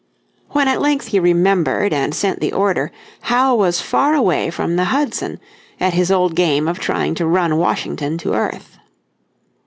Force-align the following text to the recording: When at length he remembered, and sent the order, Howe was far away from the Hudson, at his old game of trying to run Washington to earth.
When 0.49 0.67
at 0.67 0.81
length 0.81 1.09
he 1.09 1.19
remembered, 1.19 1.93
and 1.93 2.15
sent 2.15 2.39
the 2.39 2.53
order, 2.53 2.91
Howe 3.21 3.53
was 3.53 3.81
far 3.81 4.15
away 4.15 4.49
from 4.49 4.75
the 4.75 4.85
Hudson, 4.85 5.39
at 5.79 5.93
his 5.93 6.11
old 6.11 6.33
game 6.35 6.67
of 6.67 6.79
trying 6.79 7.13
to 7.13 7.27
run 7.27 7.57
Washington 7.57 8.17
to 8.17 8.33
earth. 8.33 8.79